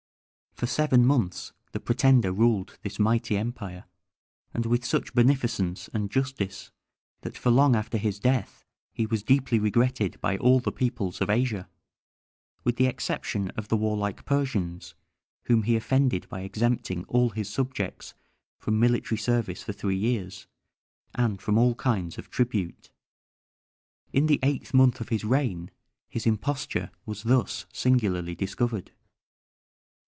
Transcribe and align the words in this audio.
For 0.53 0.67
seven 0.67 1.07
months 1.07 1.53
the 1.71 1.79
pretender 1.79 2.31
ruled 2.31 2.77
this 2.83 2.99
mighty 2.99 3.35
empire, 3.35 3.85
and 4.53 4.67
with 4.67 4.85
such 4.85 5.11
beneficence 5.15 5.87
and 5.91 6.11
justice 6.11 6.69
that 7.21 7.35
for 7.35 7.49
long 7.49 7.75
after 7.75 7.97
his 7.97 8.19
death 8.19 8.63
he 8.93 9.07
was 9.07 9.23
deeply 9.23 9.57
regretted 9.57 10.21
by 10.21 10.37
all 10.37 10.59
the 10.59 10.71
peoples 10.71 11.19
of 11.19 11.31
Asia, 11.31 11.67
with 12.63 12.75
the 12.75 12.85
exception 12.85 13.49
of 13.57 13.69
the 13.69 13.75
warlike 13.77 14.23
Persians, 14.23 14.93
whom 15.45 15.63
he 15.63 15.75
offended 15.75 16.29
by 16.29 16.41
exempting 16.41 17.05
all 17.05 17.31
his 17.31 17.49
subjects 17.49 18.13
from 18.59 18.79
military 18.79 19.17
service 19.17 19.63
for 19.63 19.73
three 19.73 19.97
years, 19.97 20.45
and 21.15 21.41
from 21.41 21.57
all 21.57 21.73
kinds 21.73 22.19
of 22.19 22.29
tribute. 22.29 22.91
In 24.13 24.27
the 24.27 24.39
eighth 24.43 24.75
month 24.75 25.01
of 25.01 25.09
his 25.09 25.23
reign 25.25 25.71
his 26.07 26.27
imposture 26.27 26.91
was 27.07 27.23
thus 27.23 27.65
singularly 27.73 28.35
discovered. 28.35 28.91